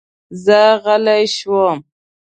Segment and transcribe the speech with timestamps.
[0.43, 1.77] زه غلی شوم.